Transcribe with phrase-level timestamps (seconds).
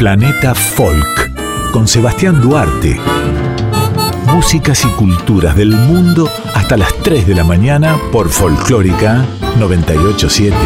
[0.00, 2.98] Planeta Folk con Sebastián Duarte.
[4.28, 9.26] Músicas y culturas del mundo hasta las 3 de la mañana por Folclórica
[9.58, 10.56] 987.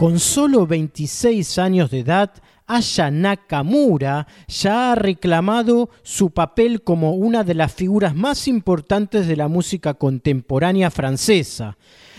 [0.04, 2.34] Con solo 26 años de edad,
[2.68, 9.38] Aya Nakamura ya ha reclamado su papel como una de las figuras más importantes de
[9.38, 11.78] la música contemporánea francesa.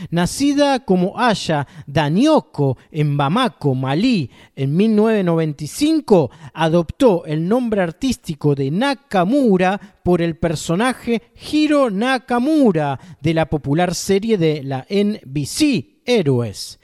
[0.09, 9.99] Nacida como Aya Danioko en Bamako, Malí, en 1995, adoptó el nombre artístico de Nakamura
[10.03, 11.21] por el personaje
[11.53, 16.79] Hiro Nakamura de la popular serie de la NBC, Héroes.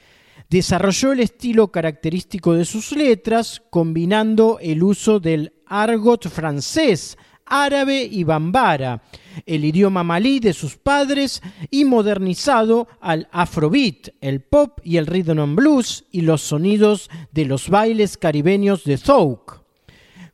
[0.51, 8.25] Desarrolló el estilo característico de sus letras, combinando el uso del argot francés, árabe y
[8.25, 9.01] bambara,
[9.45, 15.39] el idioma malí de sus padres y modernizado al afrobeat, el pop y el rhythm
[15.39, 19.61] and blues y los sonidos de los bailes caribeños de Zouk.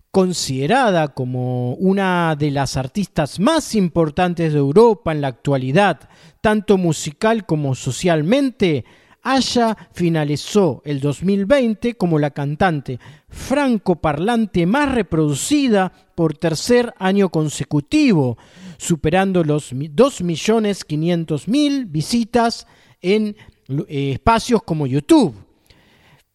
[0.10, 6.10] Considerada como una de las artistas más importantes de Europa en la actualidad,
[6.42, 8.84] tanto musical como socialmente,
[9.30, 18.38] Aya finalizó el 2020 como la cantante franco-parlante más reproducida por tercer año consecutivo,
[18.78, 22.68] superando los 2.500.000 visitas
[23.02, 23.36] en
[23.68, 25.36] eh, espacios como YouTube.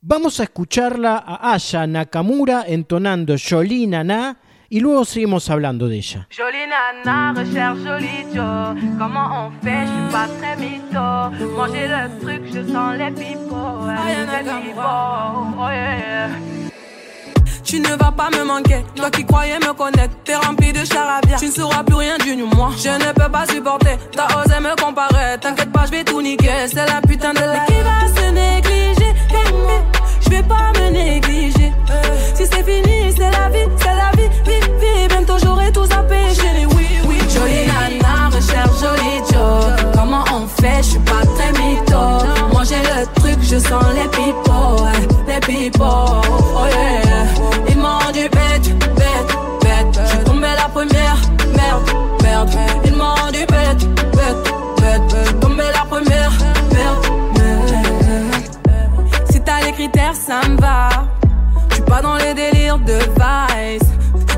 [0.02, 4.38] Vamos a escucharla a Aya Nakamura entonando Jolie Nana
[4.72, 6.26] y luego seguimos hablando de ella.
[6.30, 8.74] Jolie nana, recherche jolie Joe.
[8.98, 11.54] Comment on fait, je suis pas très mytho.
[11.54, 13.84] Manger le truc, je sens les pipots,
[15.58, 16.30] oh yeah.
[17.62, 21.36] Tu ne vas pas me manquer, toi qui croyais me connaître, t'es rempli de charabia.
[21.36, 22.70] Tu ne sauras plus rien du moi.
[22.82, 25.38] Je ne peux pas supporter, t'as osé me comparer.
[25.38, 27.52] T'inquiète pas, je vais tout niquer, c'est la putain de la.
[27.52, 29.14] Mais qui va se négliger?
[30.22, 31.71] Je vais pas me négliger.
[32.34, 35.08] Si c'est fini, c'est la vie, c'est la vie, vie, vie.
[35.08, 37.18] Bientôt j'aurai tout zappé, chérie, oui, oui.
[37.28, 39.92] Jolie nana, recherche jolie Joe.
[39.94, 42.42] Comment on fait, je suis pas très mytho.
[42.64, 44.86] J'ai le truc, je sens les pipots,
[45.26, 47.26] les pipots, oh yeah.
[47.68, 50.00] Ils m'ont dit bête, bête, bête.
[50.00, 51.16] Je suis la première,
[51.56, 51.90] merde,
[52.22, 52.50] merde.
[52.84, 55.02] Ils m'ont dit bête, bête, bête.
[55.10, 56.32] Je suis la première,
[56.72, 58.34] merde, merde.
[59.28, 60.91] Si t'as les critères, ça me va.
[62.78, 63.88] Les délires de vice.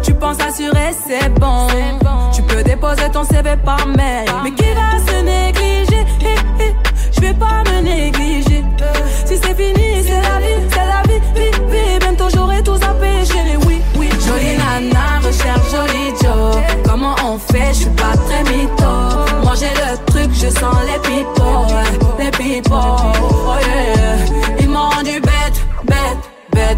[0.03, 1.67] Tu penses assurer, c'est bon.
[2.35, 4.29] Tu peux déposer ton CV par mail.
[4.43, 6.05] Mais qui va se négliger?
[7.13, 8.65] Je vais pas me négliger.
[9.25, 11.99] Si c'est fini, c'est la vie, c'est la vie, vie, vie.
[12.01, 14.09] Bientôt j'aurai tout zappé, chérie, oui, oui.
[14.27, 16.63] Jolie nana, recherche jolie Joe.
[16.85, 17.69] Comment on fait?
[17.69, 18.85] Je suis pas très mytho.
[19.43, 21.67] Moi j'ai le truc, je sens les pipots,
[22.19, 24.57] les pipots, oh yeah.
[24.61, 26.34] Ils m'ont du bête, bête,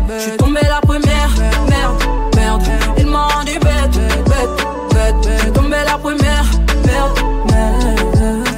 [0.07, 0.21] bête.
[0.21, 1.31] Je suis tombée la première,
[1.69, 2.03] merde,
[2.37, 2.63] merde.
[2.99, 5.15] Ils m'ont du bête, bête, bête.
[5.25, 6.45] Je suis tombée la première,
[6.87, 7.19] merde,
[7.51, 8.49] merde.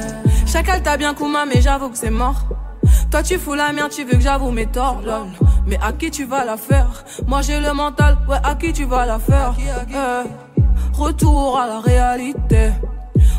[0.45, 2.45] Chacal t'a bien Kuma, mais j'avoue que c'est mort.
[3.11, 5.27] Toi tu fous la merde, tu veux que j'avoue mes torts, lol.
[5.65, 7.03] Mais à qui tu vas la faire?
[7.27, 9.53] Moi j'ai le mental, ouais, à qui tu vas la faire?
[9.95, 10.23] Euh,
[10.93, 12.71] Retour à la réalité.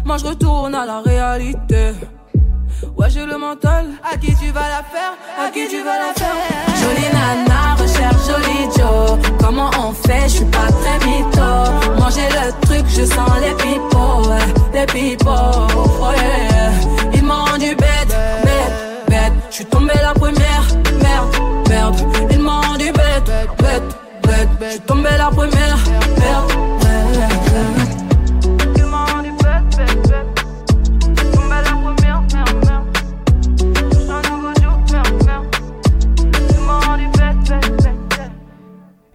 [0.05, 1.93] Moi je retourne à la réalité.
[2.97, 3.87] Ouais, j'ai le mental.
[4.03, 5.15] À qui tu vas la faire?
[5.39, 6.37] À qui tu vas la faire?
[6.81, 9.19] Jolie nana, recherche jolie Joe.
[9.39, 10.23] Comment on fait?
[10.25, 11.91] Je suis pas très mytho.
[12.15, 15.31] J'ai le truc, je sens les ouais, les pipots.
[16.03, 16.73] Oh yeah.
[17.15, 19.33] Ils m'ont du bête, bête, bête.
[19.49, 20.65] Je suis tombée la première,
[21.01, 21.37] merde,
[21.69, 21.97] merde.
[22.33, 23.83] Ils m'ont du bête, bête,
[24.25, 24.49] bête.
[24.61, 25.79] Je suis tombée la première,
[26.19, 27.31] merde, merde.
[27.79, 27.80] Ils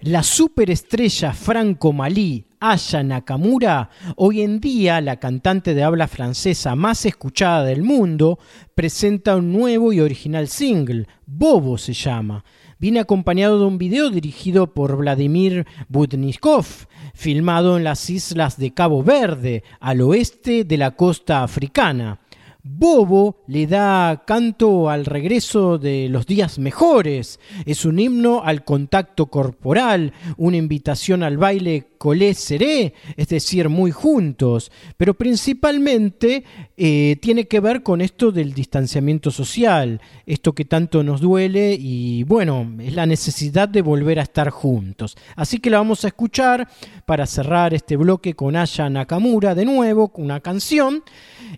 [0.06, 7.64] La superestrella franco-malí Aya Nakamura, hoy en día la cantante de habla francesa más escuchada
[7.64, 8.38] del mundo,
[8.76, 12.44] presenta un nuevo y original single, Bobo se llama.
[12.78, 16.66] Viene acompañado de un video dirigido por Vladimir Budnikov,
[17.12, 22.20] filmado en las islas de Cabo Verde, al oeste de la costa africana.
[22.68, 27.38] Bobo le da canto al regreso de los días mejores.
[27.64, 33.90] Es un himno al contacto corporal, una invitación al baile colé seré, es decir, muy
[33.90, 34.70] juntos.
[34.96, 36.44] Pero principalmente
[36.76, 42.24] eh, tiene que ver con esto del distanciamiento social, esto que tanto nos duele y
[42.24, 45.16] bueno, es la necesidad de volver a estar juntos.
[45.36, 46.68] Así que la vamos a escuchar
[47.04, 51.02] para cerrar este bloque con Aya Nakamura de nuevo, una canción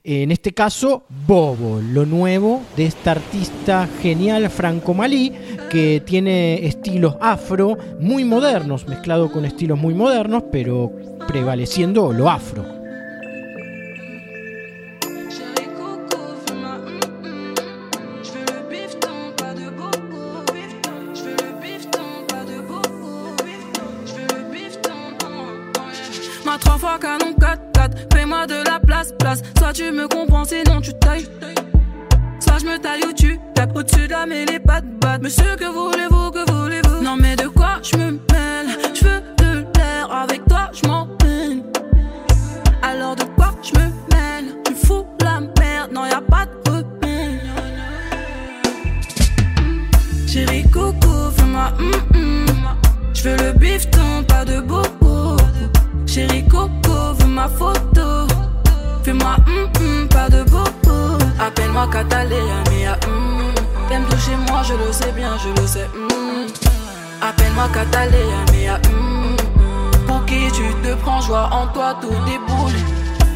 [0.05, 5.33] en este caso Bobo, lo nuevo de esta artista genial franco-malí
[5.71, 10.93] que tiene estilos afro muy modernos, mezclado con estilos muy modernos, pero
[11.27, 12.78] prevaleciendo lo afro.
[28.89, 29.43] Place, place.
[29.59, 31.29] Soit tu me comprends, sinon tu tailles.
[32.41, 35.23] Soit je me taille ou tu tapes au-dessus de la mêlée, pas de batte.
[35.23, 37.03] Monsieur, que voulez-vous, que voulez-vous?
[37.03, 38.69] Non, mais de quoi je me mêle?
[38.95, 41.07] Je veux de l'air, avec toi je m'en
[42.83, 44.57] Alors de quoi je me mêle?
[44.65, 47.41] Tu fous la merde, non, y a pas de repère.
[50.27, 52.47] Chérie Coco, fais-moi hum hum.
[53.13, 55.37] Je veux le bifton, pas de bobo.
[56.07, 58.38] Chérie Coco, veux ma photo.
[59.09, 61.17] Fais-moi hum hum, pas de bobo.
[61.41, 63.55] Appelle-moi Catalina, mia hum.
[63.89, 66.47] T'aimes toucher moi, je le sais bien, je le sais hum.
[67.23, 69.35] Appelle-moi Catalina, mia hum.
[70.07, 72.79] Pour qui tu te prends, joie en toi, tout déboule.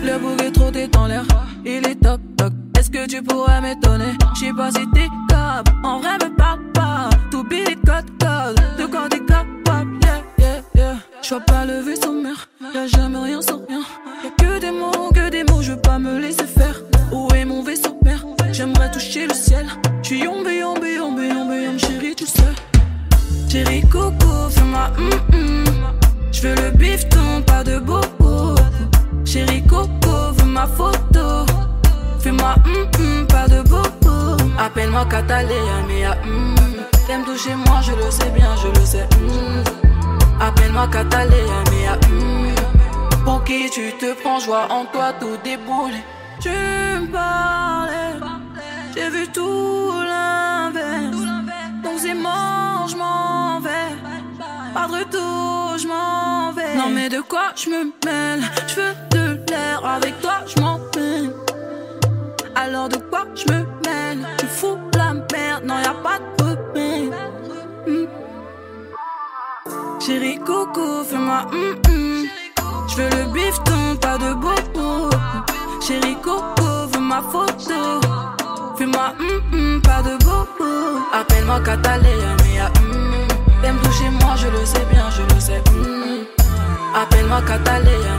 [0.05, 1.25] Le bouquet trop dans l'air,
[1.65, 2.53] il est toc toc.
[2.79, 4.13] Est-ce que tu pourrais m'étonner?
[4.35, 7.09] J'sais pas si t'es cap, en vrai me parle pas.
[7.31, 10.95] Tout billet code code, de quand t'es capable, yeah yeah yeah.
[11.23, 12.02] J'vois pas le vaisseau
[30.63, 31.47] ma photo.
[32.21, 34.37] Fais-moi hum hum, pas de bobo.
[34.59, 36.55] Appelle-moi Catalina, mais hum.
[37.07, 39.09] T'aimes toucher moi, je le sais bien, je le sais.
[40.41, 42.55] Appelle-moi Catalina, mais hum.
[43.25, 45.99] Pour qui tu te prends, joie en toi, tout déboule.
[46.41, 48.15] Tu me parlais,
[48.95, 51.23] j'ai vu tout l'inverse.
[51.85, 53.93] Donc c'est mort, je m'en vais.
[54.75, 56.75] Pas de retour, je m'en vais.
[56.77, 58.43] Non mais de quoi je me mêle?
[58.69, 59.12] Je veux
[59.81, 60.79] avec toi je m'en
[62.55, 64.27] Alors de quoi je me mêle?
[64.39, 67.19] Tu fous la merde, non y a pas de repère.
[67.87, 68.07] Hmm.
[70.01, 72.27] Chérie Coco, fais-moi hum hum.
[72.89, 75.11] Je veux le bifton, pas de bobo.
[75.81, 78.01] Chérie Coco, veux ma photo.
[78.77, 80.71] Fais-moi hum hum, pas de bobo.
[81.13, 82.61] Appelle-moi Catalina, mais.
[83.63, 85.63] T'aimes toucher moi, je le sais bien, je le sais.
[86.95, 88.19] Appelle-moi Catalina,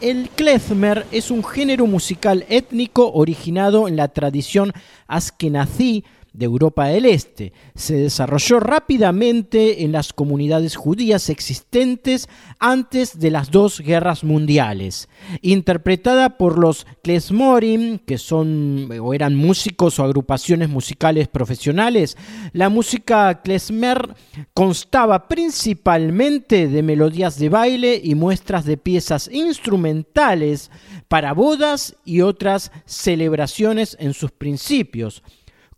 [0.00, 4.72] El klezmer es un género musical étnico originado en la tradición
[5.06, 6.04] askenazí
[6.36, 7.52] de Europa del Este.
[7.74, 12.28] Se desarrolló rápidamente en las comunidades judías existentes
[12.58, 15.08] antes de las dos guerras mundiales.
[15.40, 22.16] Interpretada por los klezmorim, que son o eran músicos o agrupaciones musicales profesionales,
[22.52, 24.14] la música klezmer
[24.52, 30.70] constaba principalmente de melodías de baile y muestras de piezas instrumentales
[31.08, 35.22] para bodas y otras celebraciones en sus principios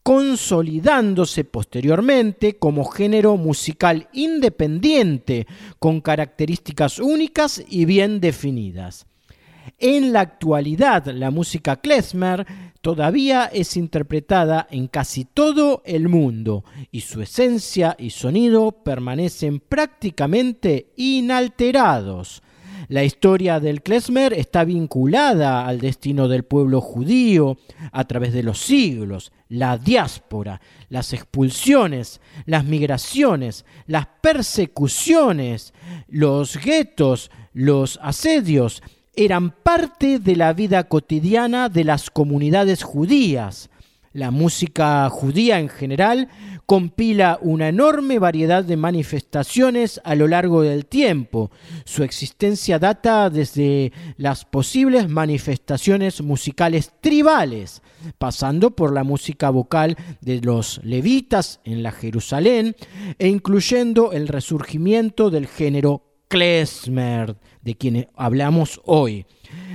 [0.09, 5.47] consolidándose posteriormente como género musical independiente
[5.79, 9.05] con características únicas y bien definidas.
[9.77, 12.47] En la actualidad, la música klezmer
[12.81, 20.91] todavía es interpretada en casi todo el mundo y su esencia y sonido permanecen prácticamente
[20.97, 22.43] inalterados.
[22.89, 27.59] La historia del klezmer está vinculada al destino del pueblo judío
[27.93, 35.75] a través de los siglos, la diáspora, las expulsiones, las migraciones, las persecuciones,
[36.09, 38.83] los guetos, los asedios,
[39.15, 43.69] eran parte de la vida cotidiana de las comunidades judías.
[44.19, 46.29] La música judía en general
[46.67, 51.53] compila una enorme variedad de manifestaciones a lo largo del tiempo.
[51.85, 57.81] Su existencia data desde las posibles manifestaciones musicales tribales,
[58.19, 62.75] pasando por la música vocal de los levitas en la Jerusalén
[63.21, 69.27] e incluyendo el resurgimiento del género klezmer, de quien hablamos hoy.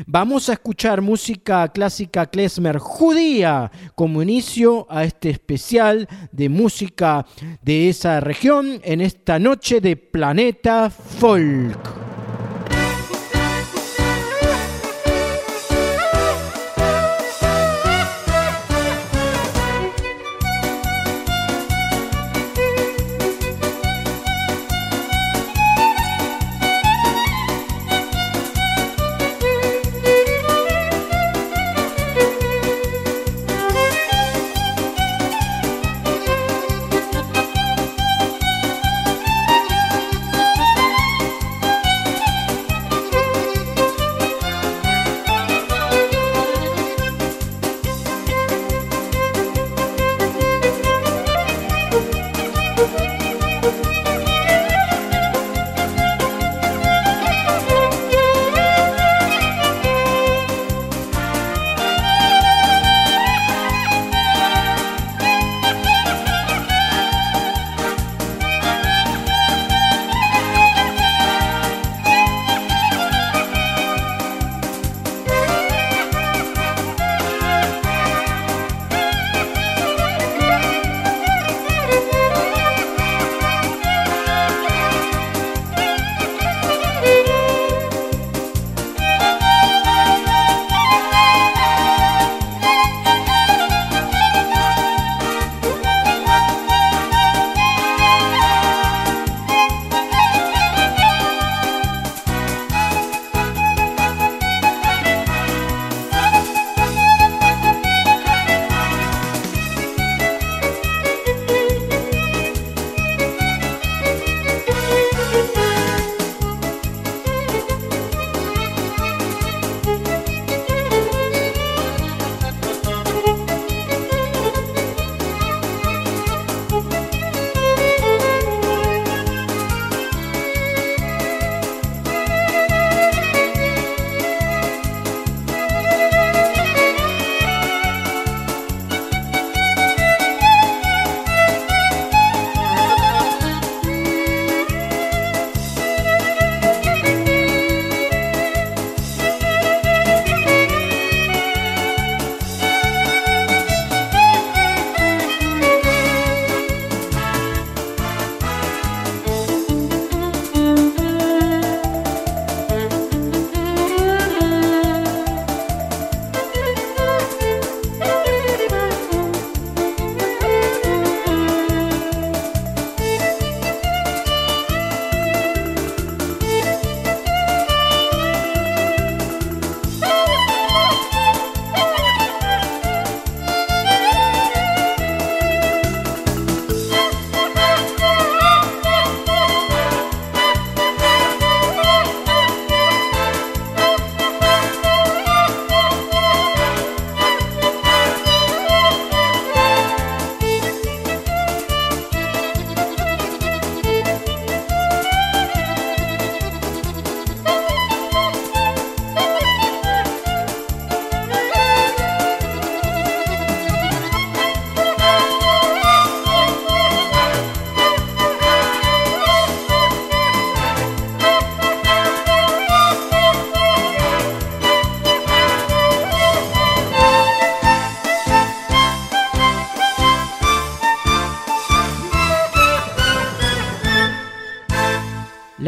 [0.06, 7.26] Vamos a escuchar música clásica klezmer judía como inicio a este especial de música
[7.62, 12.03] de esa región en esta noche de Planeta Folk.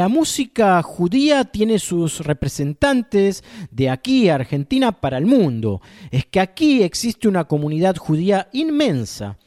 [0.06, 5.82] La música judía tiene sus representantes de aquí, Argentina, para el mundo.
[6.12, 9.40] Es que aquí existe una comunidad judía inmensa.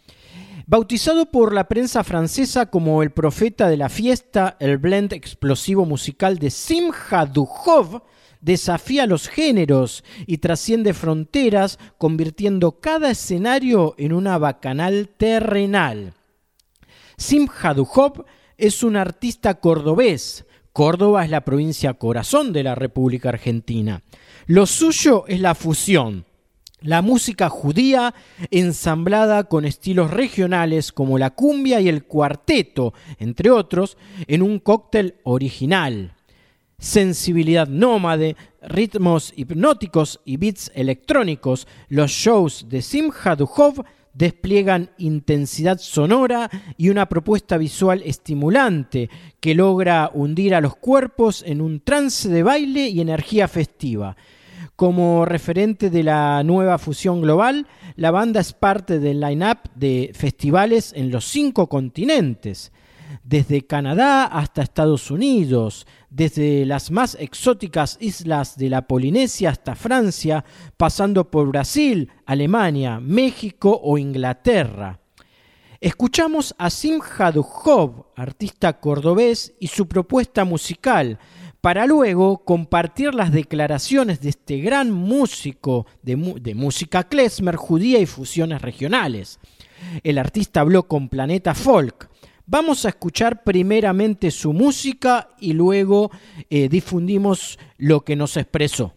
[0.67, 6.41] Bautizado por la prensa francesa como el profeta de la fiesta, el blend explosivo musical
[6.41, 8.03] de Simcha Duhov
[8.41, 16.15] desafía los géneros y trasciende fronteras, convirtiendo cada escenario en una bacanal terrenal.
[17.17, 18.25] Simcha Duhov
[18.57, 20.45] es un artista cordobés.
[20.79, 24.01] Córdoba es la provincia corazón de la República Argentina.
[24.47, 26.25] Lo suyo es la fusión
[26.83, 28.15] la música judía
[28.53, 35.17] ensamblada con estilos regionales como la cumbia y el cuarteto, entre otros, en un cóctel
[35.25, 36.15] original.
[36.79, 43.85] Sensibilidad nómade, ritmos hipnóticos y beats electrónicos, los shows de Simcha Duhov
[44.19, 49.09] despliegan intensidad sonora y una propuesta visual estimulante
[49.39, 54.17] que logra hundir a los cuerpos en un trance de baile y energía festiva.
[54.75, 60.93] Como referente de la nueva fusión global, la banda es parte del line-up de festivales
[60.97, 62.73] en los cinco continentes,
[63.23, 70.45] desde Canadá hasta Estados Unidos, desde las más exóticas islas de la Polinesia hasta Francia,
[70.77, 75.01] pasando por Brasil, Alemania, México o Inglaterra.
[75.81, 81.19] Escuchamos a Simha Duhov, artista cordobés, y su propuesta musical,
[81.61, 88.63] para luego compartir las declaraciones de este gran músico de, música klezmer, judía y fusiones
[88.63, 89.39] regionales.
[90.03, 92.09] El artista habló con Planeta Folk.
[92.51, 96.11] Vamos a escuchar primeramente su música y luego
[96.49, 98.95] eh, difundimos lo que nos expresó.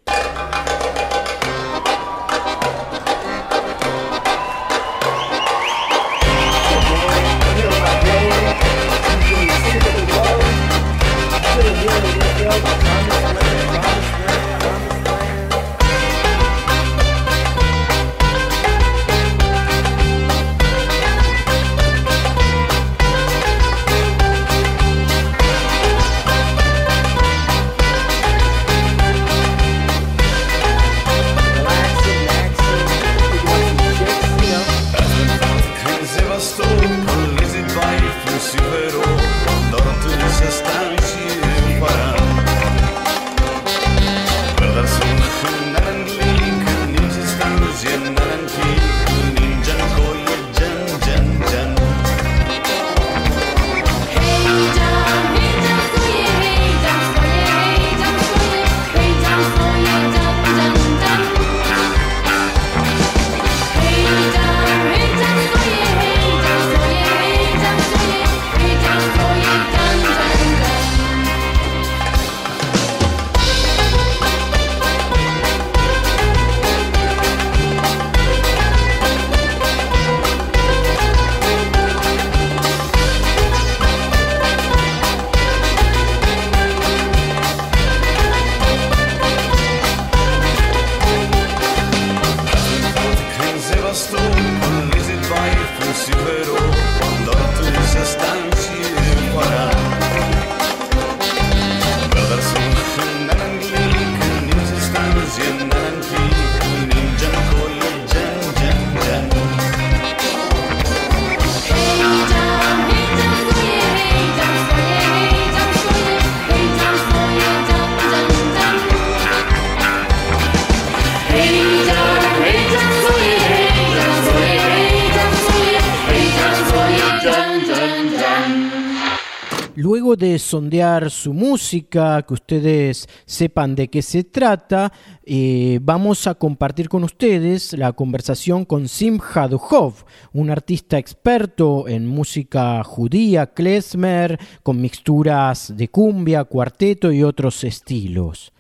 [130.52, 134.92] Sondear su música, que ustedes sepan de qué se trata,
[135.24, 139.94] eh, vamos a compartir con ustedes la conversación con Simcha Duhov,
[140.34, 148.52] un artista experto en música judía, klezmer, con mixturas de cumbia, cuarteto y otros estilos.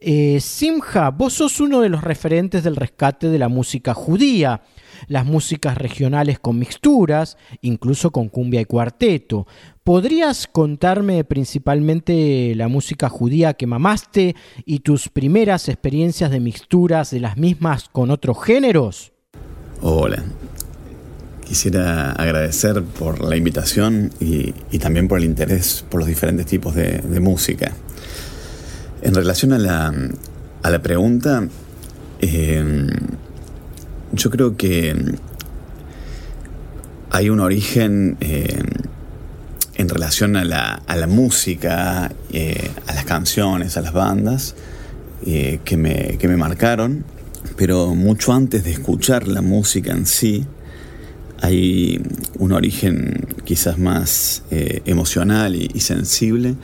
[0.00, 4.62] Eh, Simcha, vos sos uno de los referentes del rescate de la música judía
[5.08, 9.46] las músicas regionales con mixturas, incluso con cumbia y cuarteto.
[9.84, 17.20] ¿Podrías contarme principalmente la música judía que mamaste y tus primeras experiencias de mixturas de
[17.20, 19.12] las mismas con otros géneros?
[19.80, 20.22] Hola.
[21.44, 27.02] Quisiera agradecer por la invitación y, también por el interés por los diferentes tipos de,
[27.20, 27.72] música.
[29.02, 29.92] En relación a la,
[30.62, 31.46] a la pregunta,
[32.20, 32.86] eh,
[34.12, 34.94] yo creo que
[37.10, 38.62] hay un origen eh,
[39.80, 44.54] en relación a la, música, eh, a las canciones, a las bandas,
[45.26, 47.04] eh, que, me, que me marcaron,
[47.56, 50.44] pero mucho antes de escuchar la música en sí,
[51.40, 52.02] hay
[52.38, 56.56] un origen quizás más eh, emocional y, sensible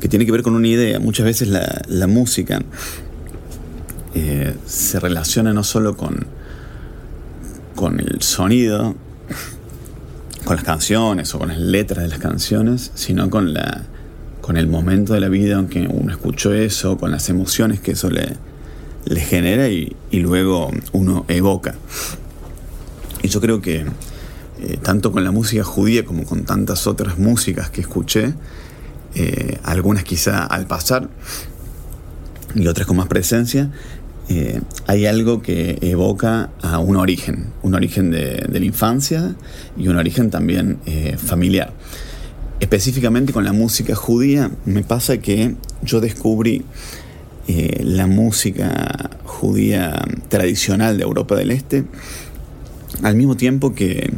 [0.00, 0.98] que tiene que ver con una idea.
[1.00, 2.62] Muchas veces la, música
[4.14, 6.26] eh, se relaciona no solo con,
[7.74, 8.94] con el sonido,
[10.44, 13.84] con las canciones o con las letras de las canciones, sino con, la,
[14.40, 17.92] con el momento de la vida en que uno escuchó eso, con las emociones que
[17.92, 18.36] eso le,
[19.06, 21.74] le genera y, y luego uno evoca.
[23.22, 23.86] Y yo creo que
[24.58, 28.32] eh, tanto con la música judía como con tantas otras músicas que escuché,
[29.18, 31.08] eh, algunas quizá al pasar
[32.54, 33.70] y otras con más presencia,
[34.28, 39.34] eh, hay algo que evoca a un origen, un origen de, la infancia
[39.76, 40.78] y un origen también
[41.18, 41.72] familiar.
[42.60, 46.64] Específicamente con la música judía me pasa que yo descubrí
[47.46, 51.84] la música judía tradicional de Europa del Este
[53.02, 54.12] al mismo tiempo que,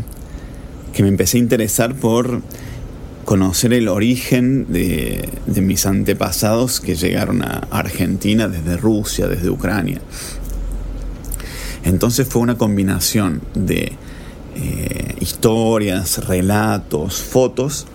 [0.92, 2.42] que me empecé a interesar por
[3.28, 5.28] conocer el origen de,
[5.60, 10.00] mis antepasados que llegaron a Argentina desde Rusia, desde Ucrania.
[11.84, 13.92] Entonces fue una combinación de
[14.56, 17.86] eh, historias, relatos, fotos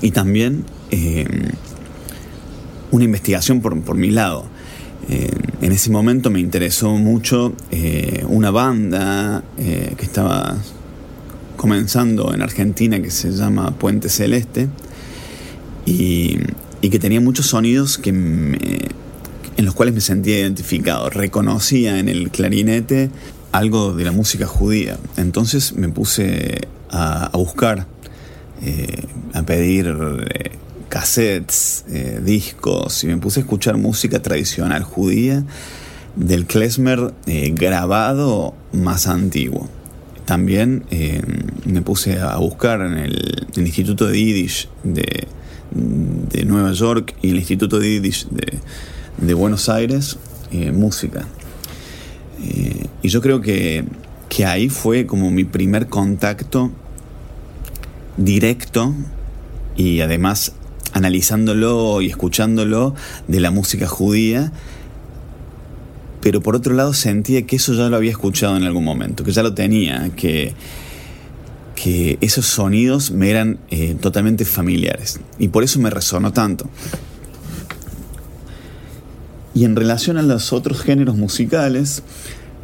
[0.00, 1.26] y también eh,
[2.92, 4.46] una investigación por, mi lado.
[5.10, 5.30] Eh,
[5.60, 7.52] en ese momento me interesó mucho
[8.26, 10.56] una banda que estaba
[11.64, 14.68] comenzando en Argentina que se llama Puente Celeste
[15.86, 16.38] y,
[16.82, 21.08] que tenía muchos sonidos que en los cuales me sentía identificado.
[21.08, 23.08] Reconocía en el clarinete
[23.50, 24.98] algo de la música judía.
[25.16, 27.86] Entonces me puse a, buscar,
[28.60, 30.50] eh, a pedir eh,
[30.90, 35.42] cassettes, eh, discos y me puse a escuchar música tradicional judía
[36.14, 37.14] del klezmer
[37.54, 39.70] grabado más antiguo.
[40.24, 41.22] También eh,
[41.66, 45.26] me puse a buscar en el, Instituto de Yiddish de,
[46.44, 50.18] Nueva York y el Instituto de Yiddish de, Buenos Aires
[50.50, 51.26] eh, música.
[52.42, 53.84] Eh, y yo creo que,
[54.28, 56.72] que ahí fue como mi primer contacto
[58.16, 58.94] directo
[59.76, 60.52] y además
[60.92, 62.94] analizándolo y escuchándolo
[63.28, 64.52] de la música judía
[66.24, 69.30] pero por otro lado sentía que eso ya lo había escuchado en algún momento, que
[69.30, 70.54] ya lo tenía, que,
[71.76, 76.70] que esos sonidos me eran eh, totalmente familiares y por eso me resonó tanto.
[79.52, 82.02] Y en relación a los otros géneros musicales,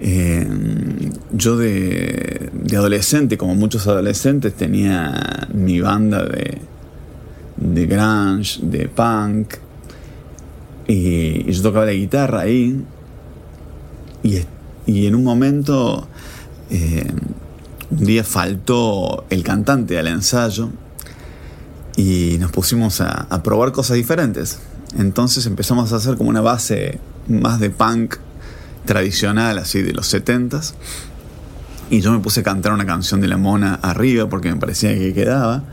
[0.00, 0.48] eh,
[1.30, 6.56] yo de, adolescente, como muchos adolescentes, tenía mi banda de,
[7.58, 9.56] de grunge, de punk,
[10.88, 12.82] y, y yo tocaba la guitarra ahí,
[14.22, 16.08] y, en un momento,
[16.70, 17.10] eh,
[17.90, 20.70] un día faltó el cantante al ensayo
[21.96, 24.58] y nos pusimos a, probar cosas diferentes.
[24.98, 28.16] Entonces empezamos a hacer como una base más de punk
[28.84, 30.74] tradicional, así de los 70s.
[31.90, 34.94] Y yo me puse a cantar una canción de la mona arriba porque me parecía
[34.94, 35.64] que quedaba.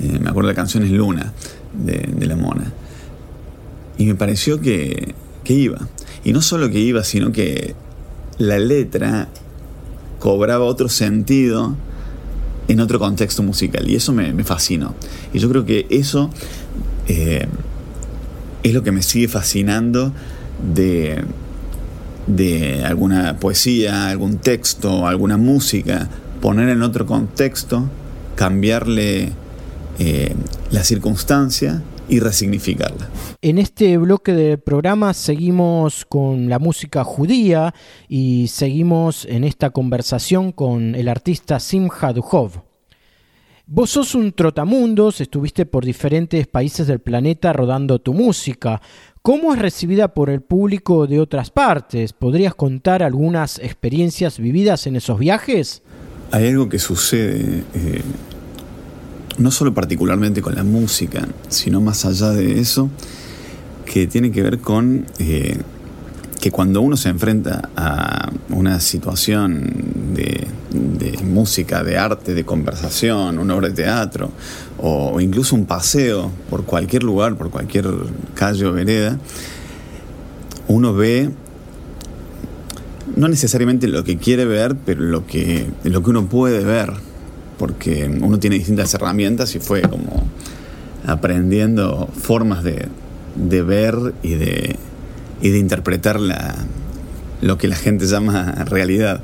[0.00, 1.32] Eh, me acuerdo la canción es Luna
[1.72, 2.72] de, de la mona.
[3.98, 5.78] Y me pareció que, que iba.
[6.26, 7.76] Y no solo que iba, sino que
[8.38, 9.28] la letra
[10.18, 11.76] cobraba otro sentido
[12.66, 13.88] en otro contexto musical.
[13.88, 14.96] Y eso me, fascinó.
[15.32, 16.30] Y yo creo que eso
[17.06, 17.46] eh,
[18.64, 20.12] es lo que me sigue fascinando
[20.74, 21.22] de,
[22.26, 26.10] de alguna poesía, algún texto, alguna música,
[26.40, 27.88] poner en otro contexto,
[28.34, 29.30] cambiarle
[30.00, 30.34] eh,
[30.72, 33.08] la circunstancia y resignificarla.
[33.42, 37.74] En este bloque del programa seguimos con la música judía
[38.08, 42.62] y seguimos en esta conversación con el artista Simcha Duhov.
[43.68, 48.80] Vos sos un trotamundos, estuviste por diferentes países del planeta rodando tu música.
[49.22, 52.12] ¿Cómo es recibida por el público de otras partes?
[52.12, 55.82] ¿Podrías contar algunas experiencias vividas en esos viajes?
[56.30, 58.02] Hay algo que sucede eh,
[59.38, 62.90] no solo particularmente con la música, sino más allá de eso,
[63.84, 65.58] que tiene que ver con eh,
[66.40, 70.46] que cuando uno se enfrenta a una situación de,
[71.24, 74.30] música, de arte, de conversación, una obra de teatro,
[74.78, 77.86] o, incluso un paseo por cualquier lugar, por cualquier
[78.34, 79.18] calle o vereda,
[80.68, 81.30] uno ve
[83.16, 86.92] no necesariamente lo que quiere ver, pero lo que, lo que uno puede ver
[87.58, 90.26] porque uno tiene distintas herramientas y fue como
[91.06, 92.88] aprendiendo formas de,
[93.34, 94.76] de ver y de,
[95.40, 96.54] y de interpretar la,
[97.40, 99.20] lo que la gente llama realidad.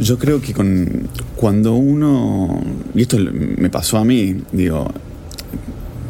[0.00, 2.60] Yo creo que con, cuando uno,
[2.94, 4.88] y esto me pasó a mí, digo,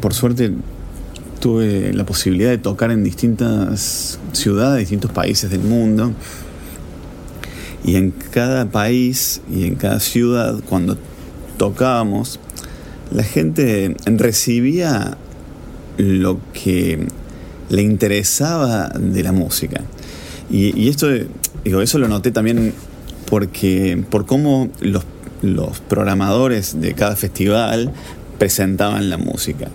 [0.01, 0.51] por suerte
[1.39, 6.11] tuve la posibilidad de tocar en distintas ciudades, distintos países del mundo,
[7.83, 10.97] y en cada país y en cada ciudad, cuando
[11.57, 12.39] tocábamos,
[13.11, 15.17] la gente recibía
[15.97, 17.07] lo que
[17.69, 19.81] le interesaba de la música.
[20.51, 21.07] Y, esto,
[21.63, 22.73] digo, eso lo noté también
[23.29, 25.05] porque por cómo los,
[25.87, 27.91] programadores de cada festival
[28.39, 29.69] presentaban la música.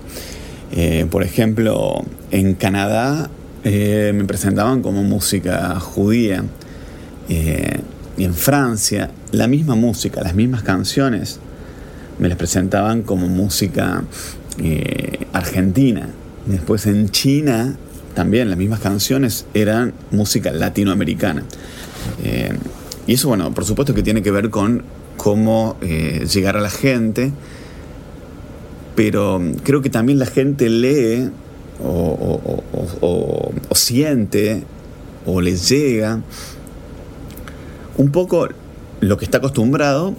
[0.73, 3.31] Eh, por ejemplo, en Canadá
[3.63, 6.45] eh, me presentaban como música judía.
[7.29, 7.81] Eh,
[8.17, 11.41] y en Francia, la misma música, las mismas canciones,
[12.19, 14.05] me las presentaban como música
[15.33, 16.09] argentina.
[16.47, 17.77] Después en China
[18.15, 21.43] también las mismas canciones eran música latinoamericana.
[22.23, 22.57] Eh,
[23.07, 24.83] y eso, bueno, por supuesto que tiene que ver con
[25.17, 27.33] cómo eh, llegar a la gente,
[28.95, 31.29] pero creo que también la gente lee
[31.83, 32.63] o,
[33.01, 34.63] o siente
[35.27, 36.21] o le llega
[37.97, 38.49] un poco
[39.01, 40.15] lo que está acostumbrado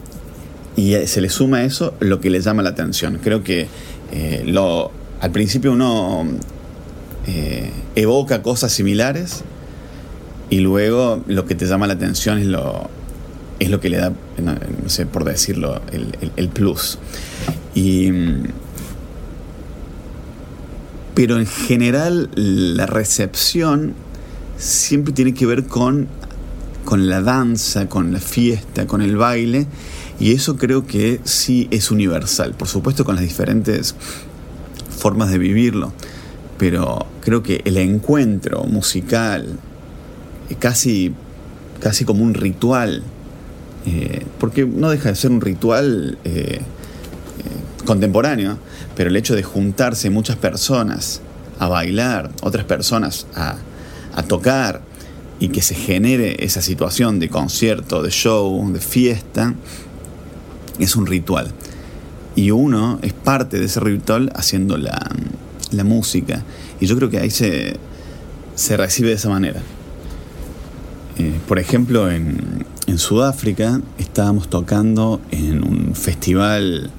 [0.76, 3.20] y se le suma a eso lo que le llama la atención.
[3.24, 3.68] Creo que
[4.12, 6.26] eh, lo, al principio uno
[7.28, 9.44] eh, evoca cosas similares
[10.50, 12.90] y luego lo que te llama la atención es lo,
[13.60, 14.12] es lo que le da,
[14.42, 14.56] no,
[14.90, 17.00] sé por decirlo, el, plus.
[17.74, 18.12] Y,
[21.14, 23.94] pero en general la recepción
[24.58, 26.08] siempre tiene que ver con,
[26.86, 29.68] con la danza, con la fiesta, con el baile,
[30.20, 33.96] y eso creo que sí es universal, por supuesto con las diferentes
[34.98, 35.92] formas de vivirlo
[36.58, 39.60] pero creo que el encuentro musical,
[40.50, 41.14] eh, casi,
[41.80, 43.04] casi como un ritual,
[43.86, 46.62] eh, porque no deja de ser un ritual eh,
[47.86, 48.58] contemporáneo,
[48.96, 51.22] pero el hecho de juntarse muchas personas
[51.60, 53.58] a bailar, otras personas a,
[54.16, 54.82] a tocar,
[55.40, 59.54] y que se genere esa situación de concierto, de show, de fiesta,
[60.80, 61.52] es un ritual.
[62.36, 65.00] Y uno es parte de ese ritual haciendo la,
[65.72, 66.44] la música.
[66.80, 67.78] Y yo creo que ahí se,
[68.56, 69.62] se recibe de esa manera.
[71.18, 76.92] Eh, por ejemplo, en, en, Sudáfrica estábamos tocando en un festival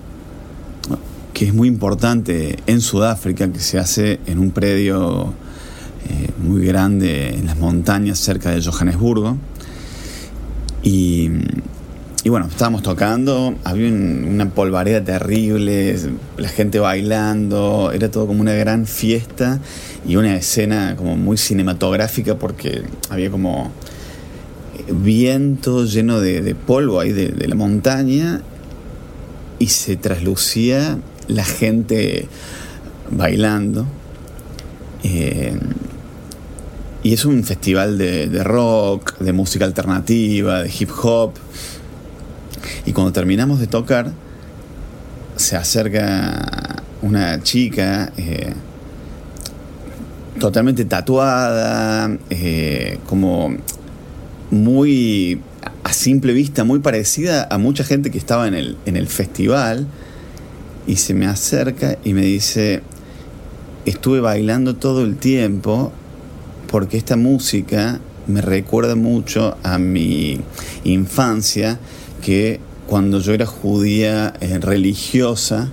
[1.35, 5.35] que es muy importante en Sudáfrica, que se hace en un predio
[6.09, 9.37] eh, muy grande en las montañas cerca de Johannesburgo.
[12.27, 15.97] Y bueno, estábamos tocando, había una polvareda terrible,
[16.37, 19.61] la gente bailando, era todo como una gran fiesta
[20.05, 23.71] y una escena como muy cinematográfica porque había como
[24.93, 28.43] viento lleno de, polvo ahí de, la montaña
[29.61, 32.27] y se traslucía la gente
[33.09, 33.87] bailando.
[35.05, 35.57] Eh,
[37.07, 41.35] y es un festival de rock, de música alternativa, de hip hop.
[42.85, 44.11] Y cuando terminamos de tocar,
[45.37, 48.53] se acerca una chica eh,
[50.41, 53.55] totalmente tatuada, eh, como
[54.51, 55.41] muy
[55.85, 59.87] a simple vista, muy parecida a mucha gente que estaba en el, en el festival,
[60.89, 62.83] y se me acerca y me dice,
[63.85, 65.93] estuve bailando todo el tiempo
[66.71, 70.41] porque esta música me recuerda mucho a mi
[70.85, 71.79] infancia
[72.23, 75.71] que cuando yo era judía eh, religiosa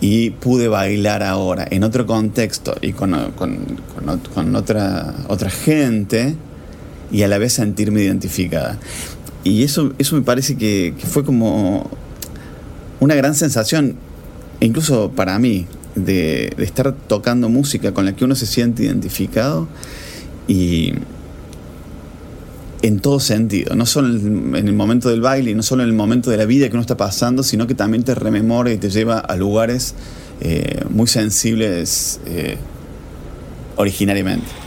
[0.00, 3.14] y pude bailar ahora en otro contexto y con,
[4.54, 6.34] otra, otra gente
[7.10, 8.78] y a la vez sentirme identificada.
[9.44, 11.90] Y eso, eso me parece que, fue como
[13.00, 13.96] una gran sensación,
[14.60, 19.68] incluso para mí, de estar tocando música con la que uno se siente identificado
[20.48, 20.92] y,
[22.82, 26.30] en todo sentido, no solo en el momento del baile, no solo en el momento
[26.30, 29.20] de la vida que uno está pasando, sino que también te rememora y te lleva
[29.20, 29.94] a lugares
[30.40, 32.56] eh, muy sensibles eh,
[33.76, 34.61] originariamente.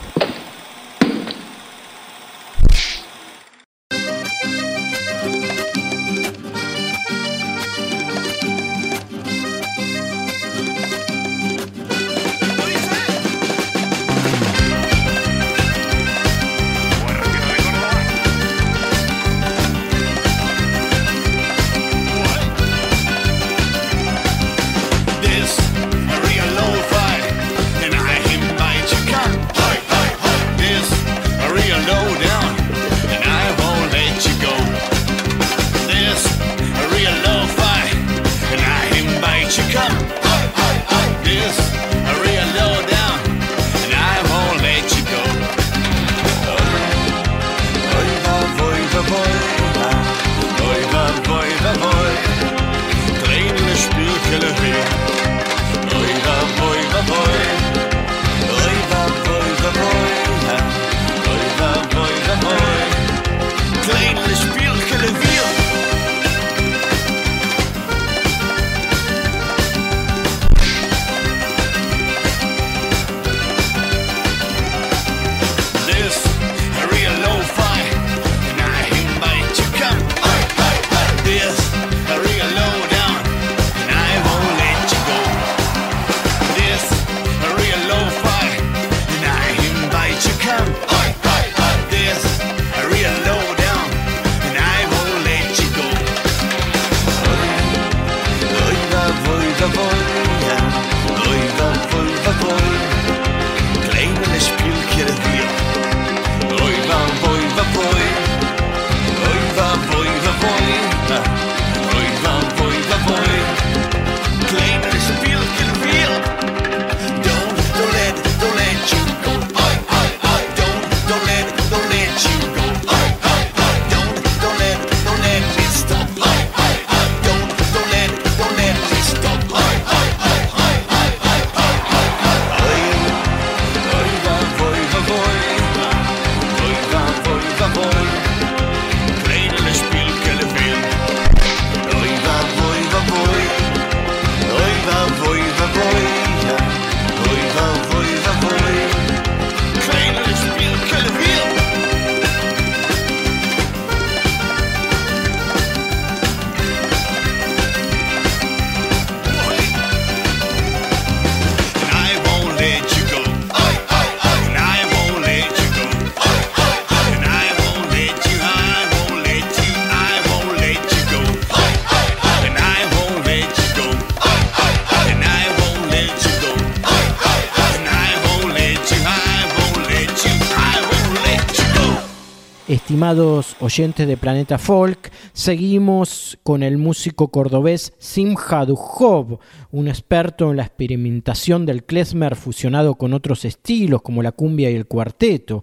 [183.06, 189.38] Estimados oyentes de Planeta Folk, seguimos con el músico cordobés Simha Dujov,
[189.70, 194.74] un experto en la experimentación del klezmer fusionado con otros estilos como la cumbia y
[194.74, 195.62] el cuarteto.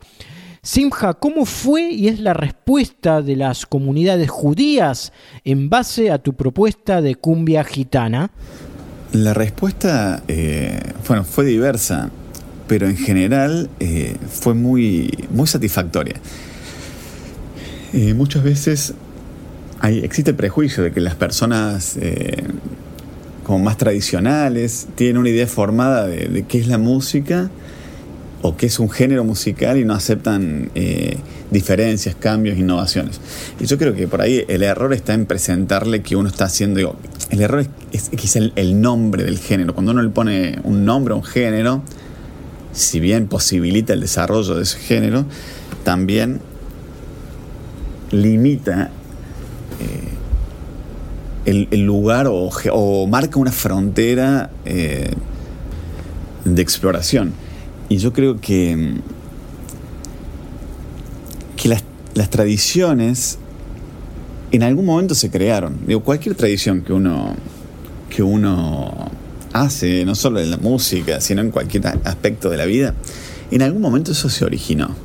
[0.61, 5.11] Simha, ¿cómo fue y es la respuesta de las comunidades judías
[5.43, 8.31] en base a tu propuesta de cumbia gitana?
[9.11, 10.79] La respuesta eh,
[11.09, 12.09] bueno, fue diversa,
[12.67, 16.15] pero en general eh, fue muy, muy satisfactoria.
[17.93, 18.95] Eh, muchas veces
[19.79, 22.43] hay, existe el prejuicio de que las personas eh,
[23.43, 27.51] como más tradicionales tienen una idea formada de, qué es la música
[28.41, 31.17] o qué es un género musical y no aceptan eh,
[31.51, 33.21] diferencias, cambios, innovaciones.
[33.59, 36.97] Y yo creo que por ahí el error está en presentarle que uno está haciendo,
[37.29, 39.75] el error es, es el, nombre del género.
[39.75, 41.83] Cuando uno le pone un nombre a un género,
[42.71, 45.25] si bien posibilita el desarrollo de ese género,
[45.83, 46.41] también
[48.13, 48.91] limita
[51.45, 55.13] eh, el, lugar o, marca una frontera eh,
[56.45, 57.33] de exploración.
[57.89, 58.95] Y yo creo que,
[61.57, 63.37] que las, las, tradiciones
[64.51, 65.79] en algún momento se crearon.
[65.85, 67.35] Digo, cualquier tradición que uno,
[68.09, 69.11] que uno
[69.51, 72.93] hace, no solo en la música, sino en cualquier aspecto de la vida,
[73.51, 74.95] en algún momento eso se originó.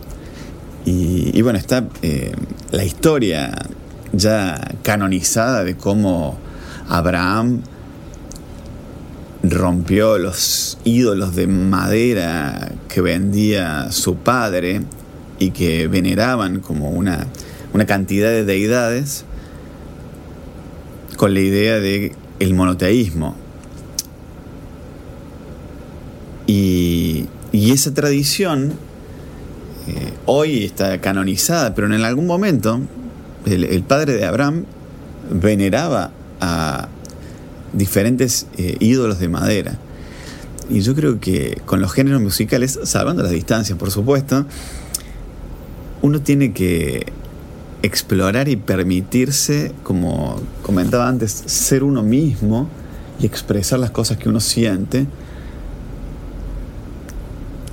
[0.91, 2.33] Y, bueno, está eh,
[2.71, 3.55] la historia
[4.15, 6.39] ya canonizada de cómo
[6.89, 7.61] Abraham
[9.43, 14.81] rompió los ídolos de madera que vendía su padre
[15.39, 17.27] y que veneraban como una,
[17.75, 19.27] una cantidad de deidades
[21.19, 23.37] con la idea de el monoteísmo.
[26.47, 28.88] Y, y esa tradición
[29.89, 32.79] eh, hoy está canonizada, pero en algún momento
[33.47, 34.65] el, padre de Abraham
[35.31, 36.11] veneraba
[36.43, 36.89] a
[37.73, 39.79] diferentes eh, ídolos de madera.
[40.69, 44.45] Y yo creo que con los géneros musicales, salvando las distancias, por supuesto,
[46.03, 47.07] uno tiene que
[47.81, 52.69] explorar y permitirse, como comentaba antes, ser uno mismo
[53.19, 55.07] y expresar las cosas que uno siente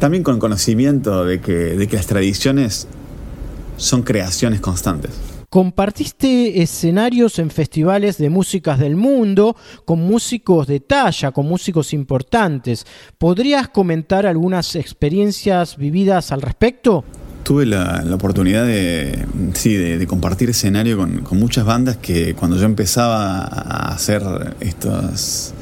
[0.06, 2.88] también con conocimiento de que, de que las tradiciones
[3.76, 5.10] son creaciones constantes.
[5.50, 12.86] Compartiste escenarios en festivales de músicas del mundo con músicos de talla, con músicos importantes.
[13.18, 17.04] ¿Podrías comentar algunas experiencias vividas al respecto?
[17.42, 19.26] Tuve la, oportunidad de,
[19.56, 24.22] sí, de, compartir escenario con, con, muchas bandas que cuando yo empezaba a hacer
[24.60, 25.56] estos,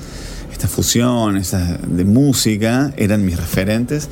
[0.54, 1.54] estas fusiones
[1.88, 4.08] de música eran mis referentes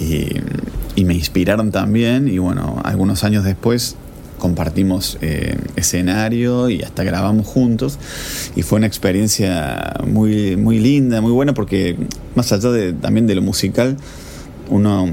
[0.00, 2.28] y, me inspiraron también.
[2.28, 3.96] Y bueno, algunos años después
[4.38, 7.98] compartimos eh, escenario y hasta grabamos juntos.
[8.54, 11.96] Y fue una experiencia muy, muy linda, muy buena porque
[12.36, 13.96] más allá de, también de lo musical,
[14.70, 15.06] uno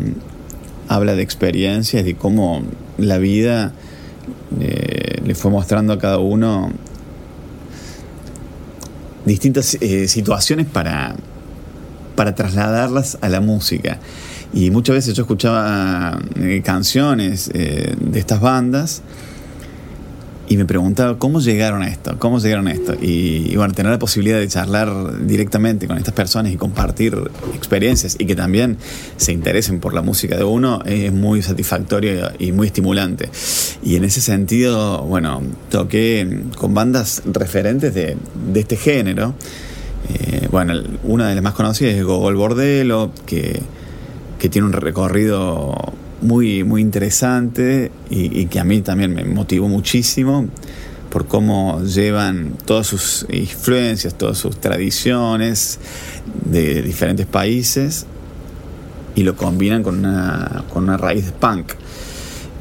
[0.87, 2.61] habla de experiencias, de cómo
[2.97, 3.73] la vida
[4.59, 6.71] eh, le fue mostrando a cada uno
[9.25, 11.15] distintas eh, situaciones para,
[12.15, 13.99] para trasladarlas a la música.
[14.53, 19.01] Y muchas veces yo escuchaba eh, canciones eh, de estas bandas
[20.49, 22.95] y me preguntaba cómo llegaron a esto, cómo llegaron a esto.
[22.99, 27.15] Y, bueno, tener la posibilidad de charlar directamente con estas personas y compartir
[27.53, 28.77] experiencias y que también
[29.15, 33.29] se interesen por la música de uno es muy satisfactorio y muy estimulante.
[33.83, 38.17] Y en ese sentido, bueno, toqué con bandas referentes de,
[38.51, 39.35] de este género.
[40.09, 40.73] Eh, bueno,
[41.03, 43.61] una de las más conocidas es Gogol Bordelo, que,
[44.39, 45.88] que tiene un recorrido
[46.21, 50.47] muy, muy interesante y, que a mí también me motivó muchísimo
[51.09, 55.79] por cómo llevan todas sus influencias, todas sus tradiciones
[56.45, 58.05] de diferentes países
[59.15, 61.73] y lo combinan con una, con una raíz de punk.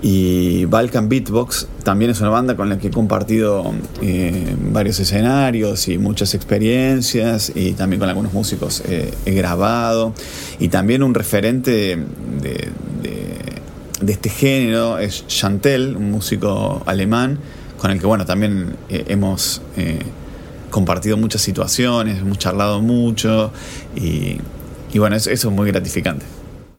[0.01, 5.89] Y Balkan Beatbox también es una banda con la que he compartido eh, varios escenarios
[5.89, 10.15] y muchas experiencias y también con algunos músicos eh, he grabado.
[10.61, 11.99] Y también un referente
[12.41, 12.69] de,
[14.07, 17.39] este género es Chantel, un músico alemán
[17.77, 19.63] con el que bueno también eh, hemos
[20.71, 23.53] compartido muchas situaciones, hemos charlado mucho
[23.95, 24.39] y
[24.99, 26.25] bueno, eso es muy gratificante.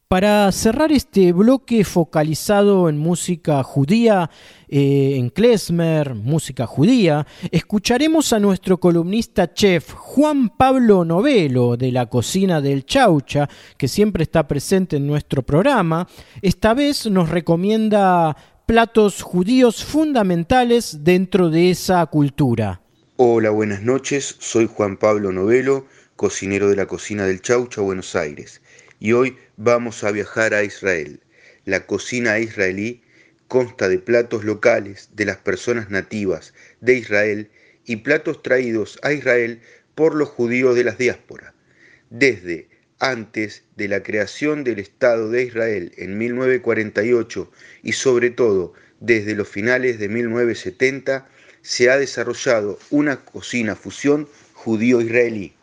[0.09, 4.31] Para cerrar este bloque focalizado en música judía,
[4.67, 12.07] eh, en klezmer, música judía, escucharemos a nuestro columnista chef Juan Pablo Novelo de la
[12.07, 13.47] cocina del Chaucha,
[13.77, 16.07] que siempre está presente en nuestro programa.
[16.41, 18.35] Esta vez nos recomienda
[18.65, 22.81] platos judíos fundamentales dentro de esa cultura.
[23.17, 24.37] Hola, buenas noches.
[24.39, 25.85] Soy Juan Pablo Novelo,
[26.15, 28.63] cocinero de la cocina del Chaucha, Buenos Aires.
[28.99, 31.19] Y hoy vamos a viajar a Israel.
[31.65, 33.03] La cocina israelí
[33.49, 37.51] consta de platos locales de las personas nativas de Israel
[37.85, 39.59] y platos traídos a Israel
[39.95, 41.53] por los judíos de las diásporas.
[42.09, 47.51] Desde antes de la creación del Estado de Israel en 1948
[47.83, 51.27] y sobre todo desde los finales de 1970,
[51.61, 55.53] se ha desarrollado una cocina fusión judío-israelí.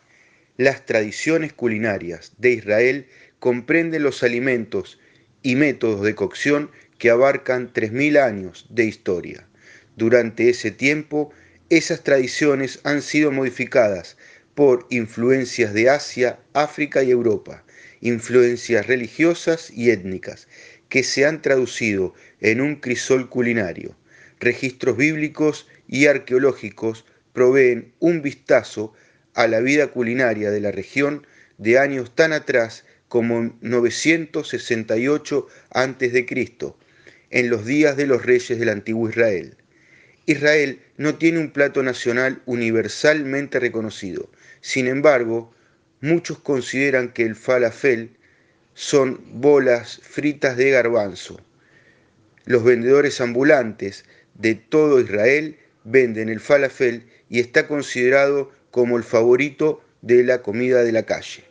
[0.57, 3.07] Las tradiciones culinarias de Israel
[3.39, 4.99] comprenden los alimentos
[5.43, 9.47] y métodos de cocción que abarcan 3.000 años de historia.
[9.95, 11.31] Durante ese tiempo,
[11.69, 14.17] esas tradiciones han sido modificadas
[14.55, 17.63] por influencias de Asia, África y Europa,
[18.01, 20.47] influencias religiosas y étnicas,
[20.89, 23.95] que se han traducido en un crisol culinario.
[24.39, 28.93] Registros bíblicos y arqueológicos proveen un vistazo
[29.33, 31.27] a la vida culinaria de la región
[31.57, 36.25] de años tan atrás como 968 a.C.,
[37.29, 39.57] en los días de los reyes del antiguo Israel.
[40.25, 44.29] Israel no tiene un plato nacional universalmente reconocido.
[44.61, 45.53] Sin embargo,
[46.01, 48.11] muchos consideran que el falafel
[48.73, 51.39] son bolas fritas de garbanzo.
[52.45, 54.05] Los vendedores ambulantes
[54.35, 60.83] de todo Israel venden el falafel y está considerado como el favorito de la comida
[60.83, 61.46] de la calle.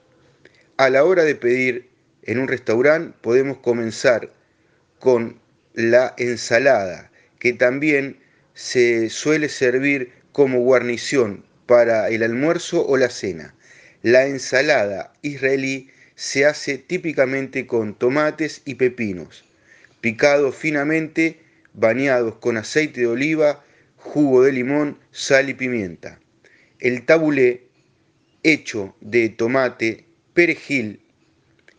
[0.79, 1.89] A la hora de pedir
[2.23, 4.31] en un restaurante podemos comenzar
[4.99, 5.41] con
[5.73, 8.19] la ensalada, que también
[8.53, 13.55] se suele servir como guarnición para el almuerzo o la cena.
[14.03, 19.47] La ensalada israelí se hace típicamente con tomates y pepinos,
[20.03, 21.41] picados finamente,
[21.73, 23.65] bañados con aceite de oliva,
[23.97, 26.21] jugo de limón, sal y pimienta.
[26.81, 27.63] El tabulé,
[28.43, 30.06] hecho de tomate,
[30.37, 31.01] perejil,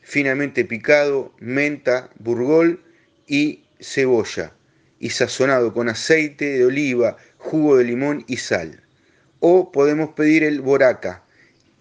[0.02, 2.84] finamente picado, menta, burgol
[3.28, 4.52] y cebolla,
[5.00, 8.82] y sazonado con aceite de oliva, jugo de limón y sal.
[9.40, 11.24] O podemos pedir el boraca,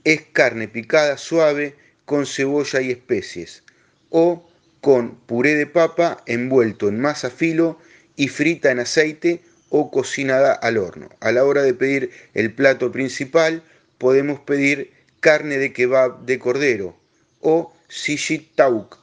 [0.05, 3.63] es carne picada suave con cebolla y especies.
[4.11, 4.47] O
[4.83, 7.79] con puré de papa envuelto en masa filo
[8.17, 11.09] y frita en aceite o cocinada al horno.
[11.21, 13.63] A la hora de pedir el plato principal,
[13.97, 16.97] podemos pedir carne de kebab de cordero
[17.41, 18.99] o sishit tauk.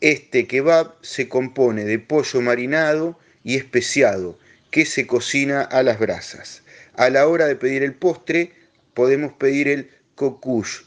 [0.00, 4.38] Este kebab se compone de pollo marinado y especiado
[4.70, 6.62] que se cocina a las brasas.
[6.94, 8.52] A la hora de pedir el postre,
[8.94, 10.82] podemos pedir el kokush,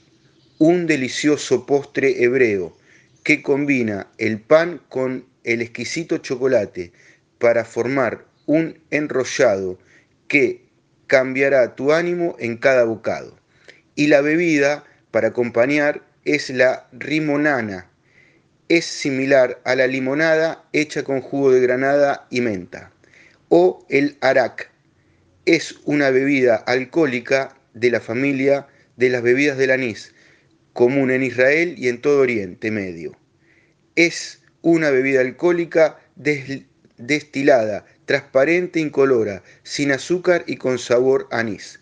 [0.57, 2.75] un delicioso postre hebreo
[3.23, 6.91] que combina el pan con el exquisito chocolate
[7.37, 9.79] para formar un enrollado
[10.27, 10.65] que
[11.07, 13.38] cambiará tu ánimo en cada bocado.
[13.99, 17.91] Y la bebida para acompañar es la rimonana.
[18.69, 22.93] Es similar a la limonada hecha con jugo de granada y menta.
[23.49, 24.71] O el arak.
[25.45, 30.15] Es una bebida alcohólica de la familia de las bebidas del anís,
[30.71, 33.19] común en Israel y en todo Oriente Medio.
[33.97, 41.78] Es una bebida alcohólica destilada transparente, incolora, sin azúcar y con sabor anís.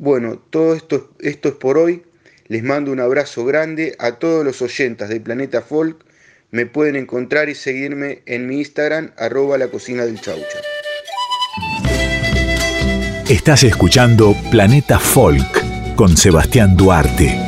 [0.00, 2.04] Bueno, todo esto, esto es por hoy.
[2.46, 6.06] Les mando un abrazo grande a todos los oyentes de Planeta Folk.
[6.50, 10.58] Me pueden encontrar y seguirme en mi Instagram, arroba la cocina del chaucha.
[13.28, 17.38] Estás escuchando Planeta Folk con Sebastián Duarte.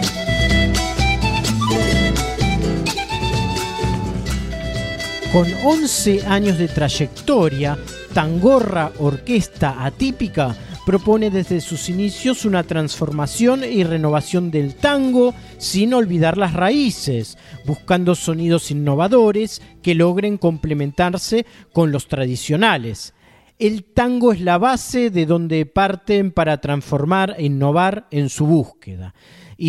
[5.32, 7.78] Con 11 años de trayectoria,
[8.12, 10.54] Tangorra Orquesta Atípica
[10.84, 18.14] propone desde sus inicios una transformación y renovación del tango sin olvidar las raíces, buscando
[18.14, 23.14] sonidos innovadores que logren complementarse con los tradicionales.
[23.58, 29.14] El tango es la base de donde parten para transformar e innovar en su búsqueda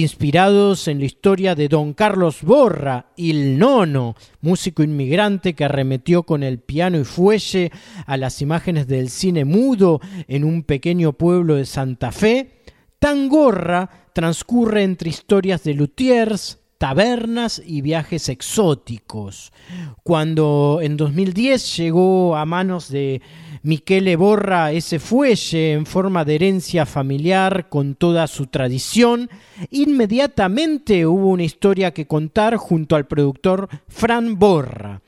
[0.02, 6.41] inspirados en la historia de don Carlos Borra, el nono, músico inmigrante que arremetió con
[6.41, 7.72] el piano y fuelle
[8.08, 12.64] a las imágenes del cine mudo en un pequeño pueblo de Santa Fe,
[12.98, 19.53] Tangorra transcurre entre historias de luthiers, tabernas y viajes exóticos.
[20.03, 23.21] Cuando en 2010 llegó a manos de
[23.61, 29.29] Miquele Borra ese fuelle en forma de herencia familiar con toda su tradición,
[29.71, 34.99] inmediatamente hubo una historia que contar junto al productor Fran Borra.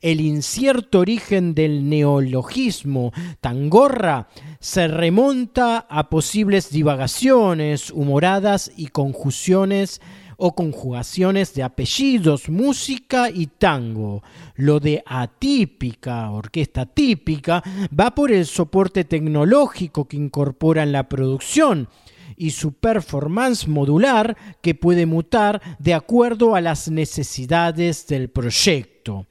[0.00, 3.12] El incierto origen del neologismo
[3.42, 4.28] tangorra
[4.60, 10.00] se remonta a posibles divagaciones humoradas y conjunciones
[10.40, 14.22] o conjugaciones de apellidos, música y tango.
[14.54, 17.62] Lo de atípica, orquesta típica,
[17.98, 21.88] va por el soporte tecnológico que incorpora en la producción
[22.36, 29.26] y su performance modular que puede mutar de acuerdo a las necesidades del proyecto.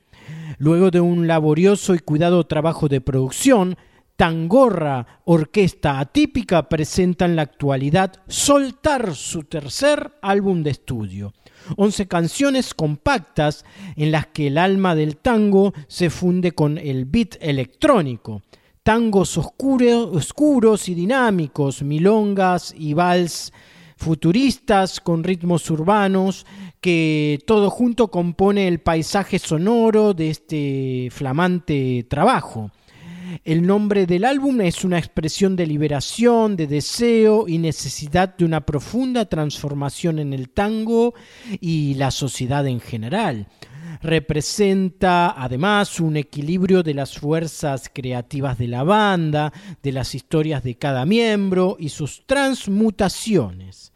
[0.58, 3.78] Luego de un laborioso y cuidado trabajo de producción,
[4.18, 11.34] Tangorra Orquesta Atípica presenta en la actualidad Soltar su tercer álbum de estudio.
[11.76, 13.64] Once canciones compactas
[13.96, 18.42] en las que el alma del tango se funde con el beat electrónico.
[18.82, 23.54] Tangos oscuros y dinámicos, milongas y vals
[23.98, 26.48] futuristas con ritmos urbanos
[26.82, 32.72] que todo junto compone el paisaje sonoro de este flamante trabajo.
[33.44, 38.66] El nombre del álbum es una expresión de liberación, de deseo y necesidad de una
[38.66, 41.14] profunda transformación en el tango
[41.60, 43.48] y la sociedad en general.
[44.02, 50.76] Representa además un equilibrio de las fuerzas creativas de la banda, de las historias de
[50.76, 53.92] cada miembro y sus transmutaciones.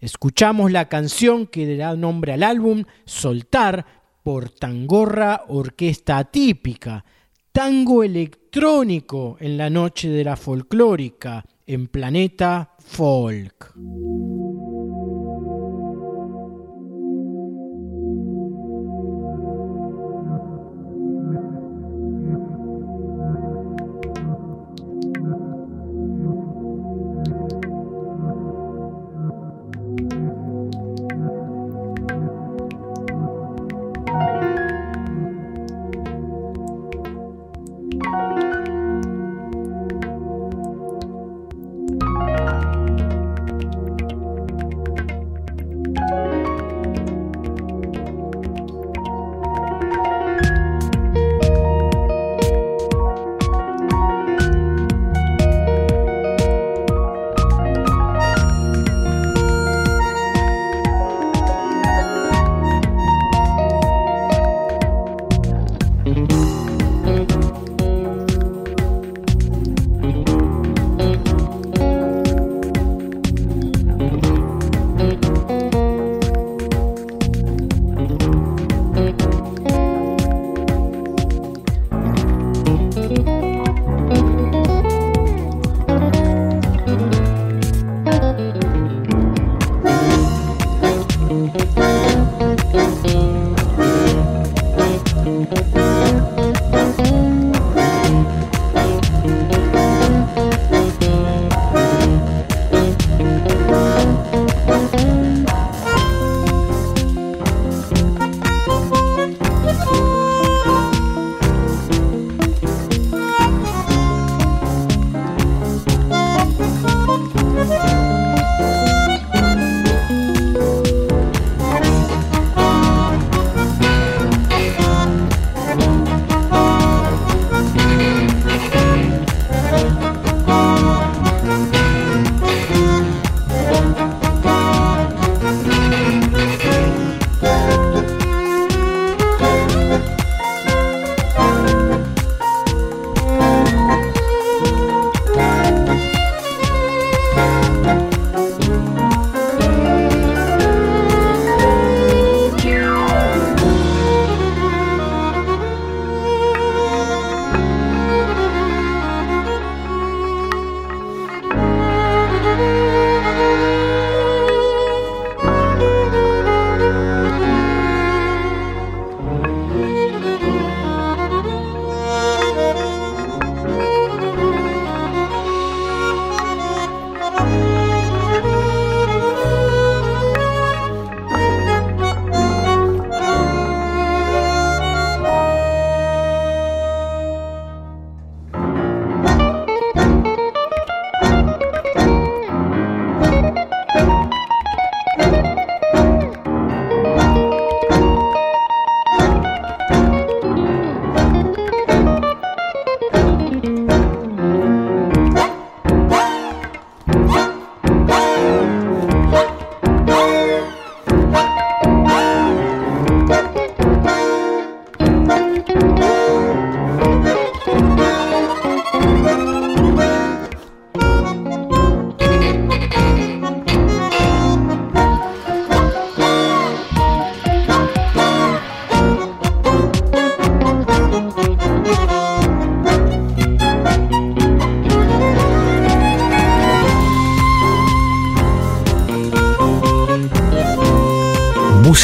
[0.00, 3.86] Escuchamos la canción que da nombre al álbum, Soltar,
[4.22, 7.04] por Tangorra Orquesta Atípica,
[7.56, 13.72] tango electrónico en la noche de la folclórica en Planeta Folk.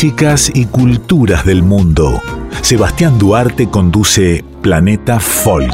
[0.03, 2.20] Músicas y culturas del mundo.
[2.61, 5.72] Sebastián Duarte conduce Planeta Folk.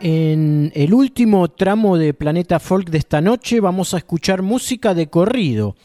[0.00, 5.10] En el último tramo de Planeta Folk de esta noche vamos a escuchar música de
[5.10, 5.76] corrido.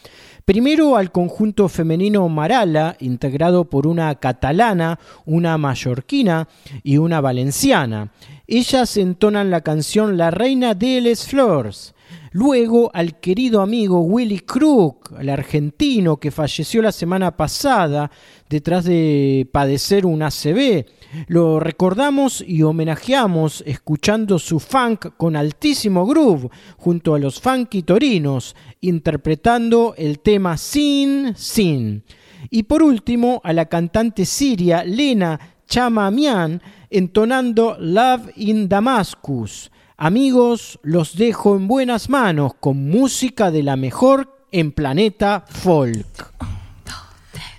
[0.45, 6.47] Primero al conjunto femenino Marala, integrado por una catalana, una mallorquina
[6.81, 8.11] y una valenciana.
[8.47, 11.93] Ellas entonan la canción La Reina de les Flores.
[12.33, 18.09] Luego al querido amigo Willy Crook, el argentino que falleció la semana pasada
[18.49, 20.85] detrás de padecer un ACV.
[21.27, 28.55] Lo recordamos y homenajeamos escuchando su funk con altísimo groove junto a los funky torinos,
[28.79, 32.03] interpretando el tema Sin Sin.
[32.49, 35.37] Y por último a la cantante siria Lena
[35.67, 36.61] Chamamian
[36.91, 39.71] entonando Love in Damascus.
[39.97, 46.33] Amigos, los dejo en buenas manos con música de la mejor en Planeta Folk.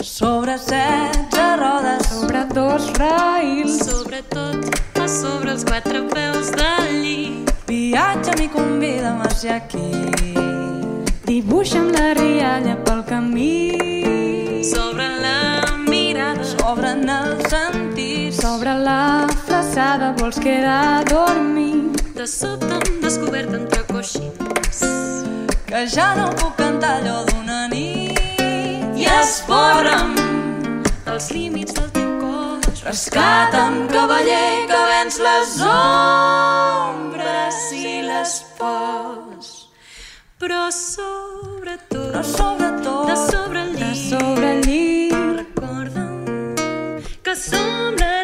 [0.03, 2.93] Sobre setze rodes, sobre dos
[3.79, 7.53] Sobretot a sobre els quatre peus del llit.
[7.67, 10.35] viatge m'hi convida a ser aquí.
[11.27, 13.79] Dibuixa'm la rialla pel camí,
[14.63, 17.55] Sobre la mirada, s'obren els
[18.33, 24.81] sobre la flaçada vols quedar a dormir, de sobte hem descobert entre coixins.
[25.67, 28.19] que ja no puc cantar allò d'una nit.
[28.97, 30.15] I esborra'm,
[31.13, 39.69] Els límits del teu cos, rescata'm, cavaller, que venç les ombres i les pors.
[40.39, 46.55] però sobretot, Però sobretot, de sobre el de llit, sobre el llit, recorda'm
[47.23, 48.22] que som la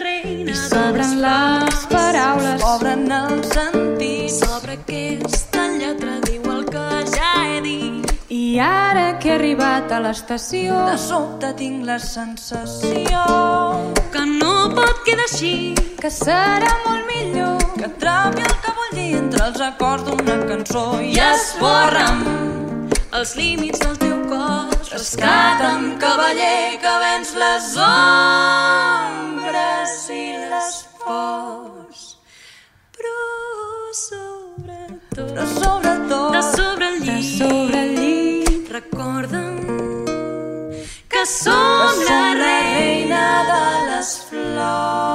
[1.28, 4.38] les paraules, s'obren s'obren els sentits.
[4.38, 8.12] sobre aquesta lletra diu el que ja he dit.
[8.28, 13.22] I ara que he arribat a l'estació, de sobte tinc la sensació
[14.12, 19.12] Que no pot quedar així, que serà molt millor que atrapi el que vull dir
[19.22, 22.20] entre els acords d'una cançó i esborra'm,
[23.20, 32.00] els límits del teu cos, rescata'm, cavaller, que venç les ombres i les pors.
[32.96, 33.18] però
[33.94, 39.56] sobretot, Però sobretot, de sobre el de llit, sobre el llit, recorda'm
[41.08, 45.08] que que som la reina de les flors.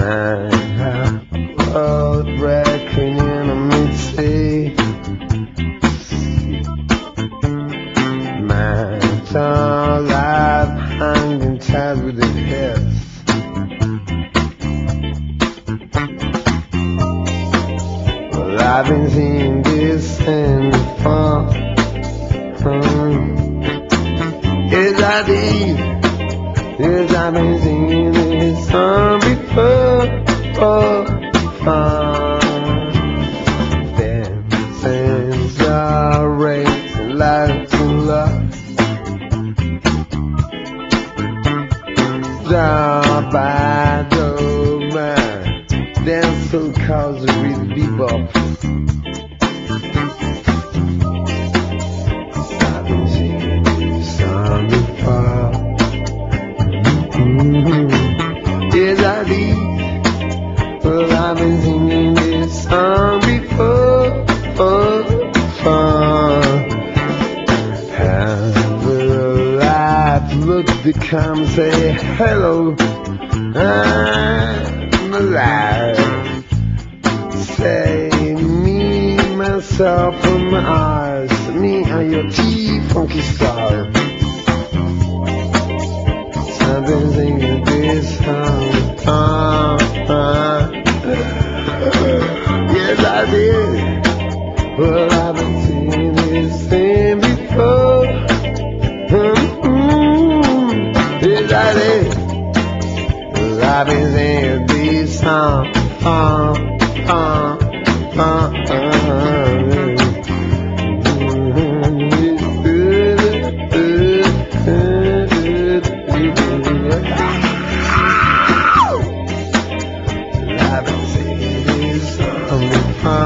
[0.00, 0.49] Man,
[9.32, 10.68] Man's alive,
[10.98, 12.80] hanging tied with his.
[18.32, 20.72] Well, I've been seeing this the
[21.02, 21.52] far.
[24.70, 25.78] Yes, I did.
[26.80, 27.79] Yes, I've been singing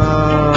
[0.06, 0.53] Oh.